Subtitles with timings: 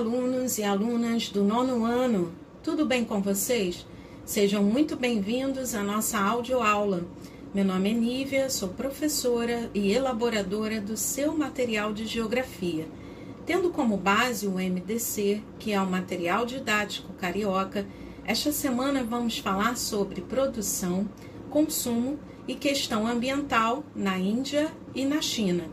[0.00, 3.86] alunos e alunas do nono ano, tudo bem com vocês?
[4.24, 7.04] Sejam muito bem-vindos à nossa audioaula.
[7.52, 12.88] Meu nome é Nívia, sou professora e elaboradora do seu material de geografia.
[13.44, 17.86] Tendo como base o MDC, que é o material didático carioca,
[18.24, 21.06] esta semana vamos falar sobre produção,
[21.50, 25.64] consumo e questão ambiental na Índia e na China.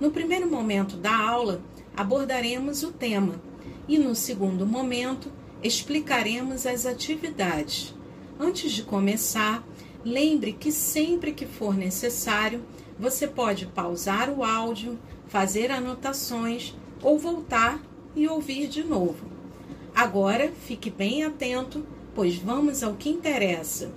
[0.00, 1.60] No primeiro momento da aula,
[1.94, 3.46] abordaremos o tema
[3.88, 7.94] e, no segundo momento, explicaremos as atividades.
[8.38, 9.66] Antes de começar,
[10.04, 12.62] lembre que sempre que for necessário,
[12.98, 17.82] você pode pausar o áudio, fazer anotações ou voltar
[18.14, 19.26] e ouvir de novo.
[19.94, 21.84] Agora, fique bem atento,
[22.14, 23.90] pois vamos ao que interessa.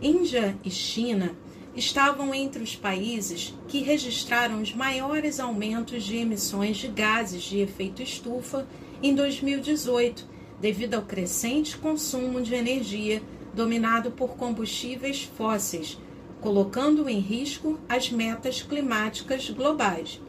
[0.00, 1.36] Índia e China
[1.76, 8.02] estavam entre os países que registraram os maiores aumentos de emissões de gases de efeito
[8.02, 8.66] estufa
[9.02, 10.26] em 2018,
[10.60, 13.22] devido ao crescente consumo de energia
[13.54, 15.98] dominado por combustíveis fósseis,
[16.40, 20.20] colocando em risco as metas climáticas globais.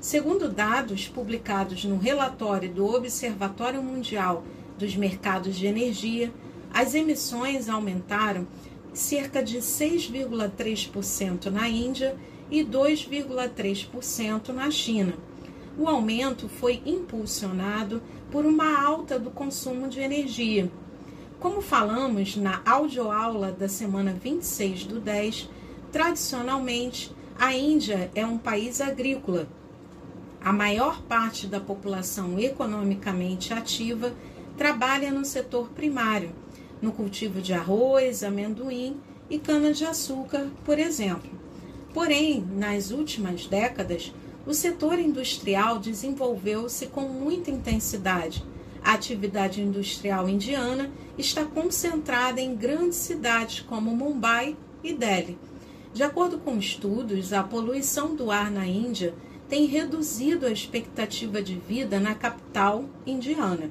[0.00, 4.44] Segundo dados publicados no relatório do Observatório Mundial
[4.78, 6.32] dos Mercados de Energia,
[6.72, 8.46] as emissões aumentaram
[8.92, 12.16] cerca de 6,3% na Índia
[12.50, 15.14] e 2,3% na China.
[15.78, 20.70] O aumento foi impulsionado por uma alta do consumo de energia.
[21.38, 25.48] Como falamos na audioaula da semana 26 do 10,
[25.92, 29.48] tradicionalmente a Índia é um país agrícola.
[30.40, 34.12] A maior parte da população economicamente ativa
[34.56, 36.32] trabalha no setor primário
[36.80, 38.96] no cultivo de arroz, amendoim
[39.28, 41.30] e cana-de-açúcar, por exemplo.
[41.92, 44.12] Porém, nas últimas décadas,
[44.48, 48.42] o setor industrial desenvolveu-se com muita intensidade.
[48.82, 55.36] A atividade industrial indiana está concentrada em grandes cidades como Mumbai e Delhi.
[55.92, 59.14] De acordo com estudos, a poluição do ar na Índia
[59.50, 63.70] tem reduzido a expectativa de vida na capital indiana.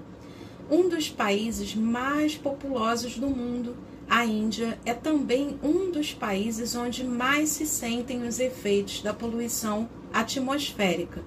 [0.69, 3.75] Um dos países mais populosos do mundo,
[4.09, 9.90] a Índia é também um dos países onde mais se sentem os efeitos da poluição
[10.13, 11.22] atmosférica.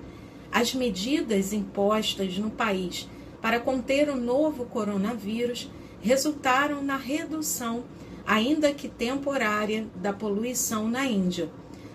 [0.51, 3.07] As medidas impostas no país
[3.41, 5.71] para conter o novo coronavírus
[6.01, 7.85] resultaram na redução,
[8.27, 11.51] ainda que temporária, da poluição na Índia.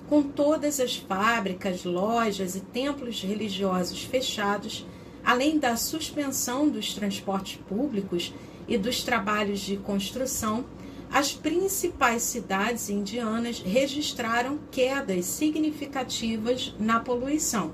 [0.07, 4.85] Com todas as fábricas, lojas e templos religiosos fechados,
[5.23, 8.31] além da suspensão dos transportes públicos
[8.67, 10.65] e dos trabalhos de construção,
[11.11, 17.71] as principais cidades indianas registraram quedas significativas na poluição.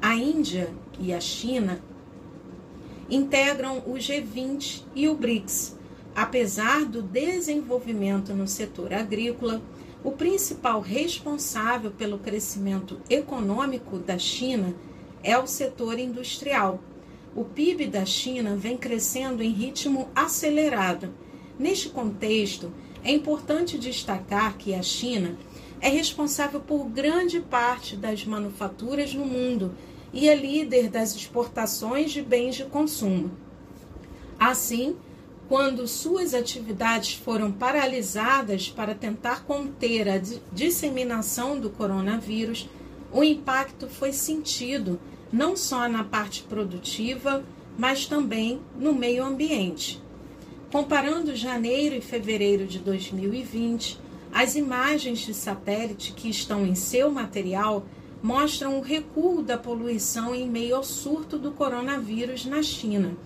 [0.00, 1.82] A Índia e a China
[3.10, 5.76] integram o G20 e o BRICS.
[6.14, 9.62] Apesar do desenvolvimento no setor agrícola,
[10.04, 14.74] o principal responsável pelo crescimento econômico da China
[15.22, 16.80] é o setor industrial.
[17.34, 21.14] O PIB da China vem crescendo em ritmo acelerado.
[21.58, 22.70] Neste contexto,
[23.02, 25.36] é importante destacar que a China
[25.80, 29.74] é responsável por grande parte das manufaturas no mundo
[30.12, 33.30] e é líder das exportações de bens de consumo.
[34.38, 34.94] Assim,
[35.48, 40.20] quando suas atividades foram paralisadas para tentar conter a
[40.52, 42.68] disseminação do coronavírus,
[43.10, 45.00] o impacto foi sentido
[45.32, 47.42] não só na parte produtiva,
[47.78, 50.02] mas também no meio ambiente.
[50.70, 53.98] Comparando janeiro e fevereiro de 2020,
[54.32, 57.84] as imagens de satélite que estão em seu material
[58.22, 63.16] mostram o recuo da poluição em meio ao surto do coronavírus na China.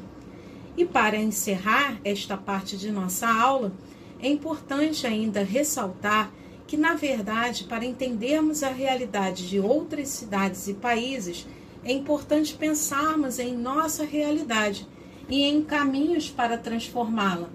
[0.76, 3.72] E para encerrar esta parte de nossa aula,
[4.20, 6.32] é importante ainda ressaltar
[6.66, 11.46] que, na verdade, para entendermos a realidade de outras cidades e países,
[11.86, 14.84] é importante pensarmos em nossa realidade
[15.28, 17.48] e em caminhos para transformá-la.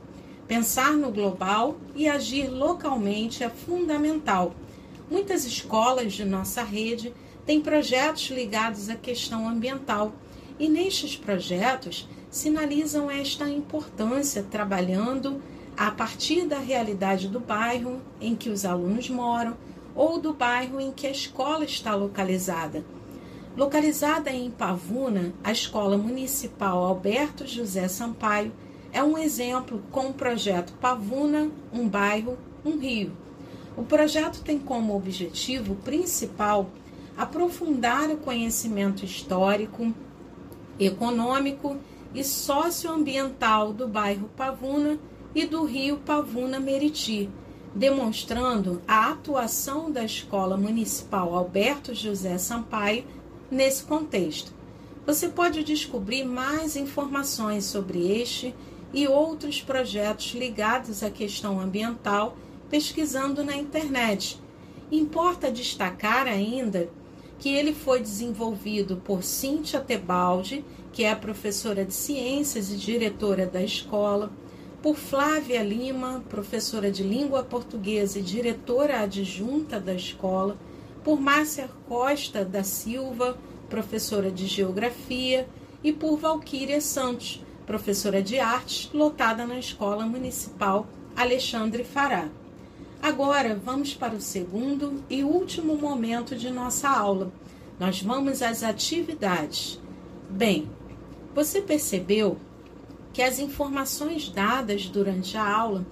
[0.47, 4.55] Pensar no global e agir localmente é fundamental.
[5.09, 7.13] Muitas escolas de nossa rede
[7.45, 10.13] têm projetos ligados à questão ambiental
[10.57, 15.41] e nestes projetos sinalizam esta importância trabalhando
[15.75, 19.57] a partir da realidade do bairro em que os alunos moram
[19.93, 22.81] ou do bairro em que a escola está localizada
[23.55, 28.53] Localizada em Pavuna, a Escola Municipal Alberto José Sampaio
[28.93, 33.11] é um exemplo com o projeto Pavuna, um bairro, um rio.
[33.75, 36.69] O projeto tem como objetivo principal
[37.17, 39.93] aprofundar o conhecimento histórico
[40.79, 41.75] econômico
[42.15, 44.97] e socioambiental do bairro Pavuna
[45.35, 47.29] e do rio Pavuna Meriti,
[47.75, 53.03] demonstrando a atuação da Escola Municipal Alberto José Sampaio
[53.51, 54.53] nesse contexto.
[55.05, 58.55] Você pode descobrir mais informações sobre este
[58.93, 62.37] e outros projetos ligados à questão ambiental
[62.69, 64.39] pesquisando na internet.
[64.89, 66.89] Importa destacar ainda
[67.37, 70.63] que ele foi desenvolvido por Cíntia Tebaldi,
[70.93, 74.31] que é professora de ciências e diretora da escola,
[74.81, 80.57] por Flávia Lima, professora de língua portuguesa e diretora adjunta da escola,
[81.03, 83.37] por Márcia Costa da Silva,
[83.69, 85.47] professora de geografia,
[85.83, 92.29] e por Valquíria Santos, professora de artes, lotada na Escola Municipal Alexandre Fará.
[93.01, 97.31] Agora vamos para o segundo e último momento de nossa aula.
[97.79, 99.81] Nós vamos às atividades.
[100.29, 100.69] Bem,
[101.33, 102.37] você percebeu
[103.11, 105.85] que as informações dadas durante a aula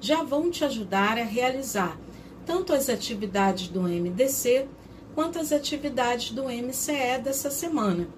[0.00, 1.96] já vão te ajudar a realizar
[2.46, 4.66] tanto as atividades do MDC
[5.14, 8.08] quanto as atividades do MCE dessa semana.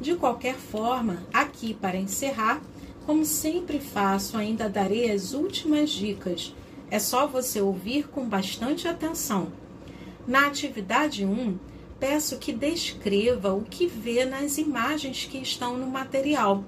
[0.00, 2.62] De qualquer forma, aqui para encerrar,
[3.06, 6.54] como sempre faço, ainda darei as últimas dicas.
[6.90, 9.50] É só você ouvir com bastante atenção.
[10.26, 11.58] Na atividade 1,
[11.98, 16.62] peço que descreva o que vê nas imagens que estão no material.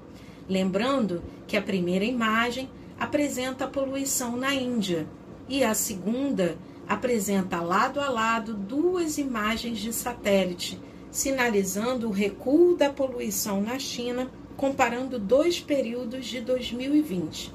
[0.49, 2.69] Lembrando que a primeira imagem
[2.99, 5.07] apresenta a poluição na Índia
[5.47, 6.57] e a segunda
[6.91, 10.77] apresenta lado a lado duas imagens de satélite,
[11.09, 17.53] sinalizando o recuo da poluição na China comparando dois períodos de 2020.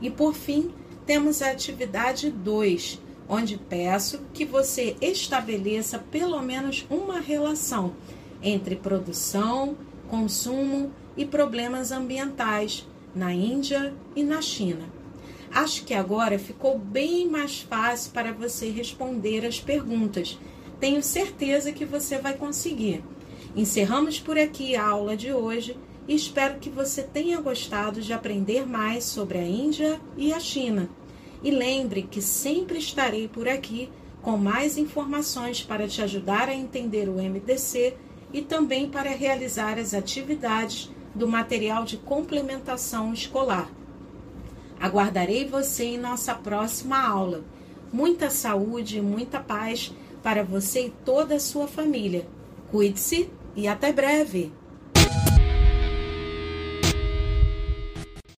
[0.00, 0.70] E por fim,
[1.04, 7.92] temos a atividade 2, onde peço que você estabeleça pelo menos uma relação
[8.42, 9.76] entre produção,
[10.08, 15.03] consumo e problemas ambientais na Índia e na China.
[15.52, 20.38] Acho que agora ficou bem mais fácil para você responder as perguntas.
[20.80, 23.02] Tenho certeza que você vai conseguir.
[23.56, 25.76] Encerramos por aqui a aula de hoje
[26.08, 30.88] e espero que você tenha gostado de aprender mais sobre a Índia e a China.
[31.42, 33.90] E lembre que sempre estarei por aqui
[34.20, 37.94] com mais informações para te ajudar a entender o MDC
[38.32, 43.70] e também para realizar as atividades do material de complementação escolar.
[44.84, 47.42] Aguardarei você em nossa próxima aula.
[47.90, 49.90] Muita saúde e muita paz
[50.22, 52.26] para você e toda a sua família.
[52.70, 54.52] Cuide-se e até breve!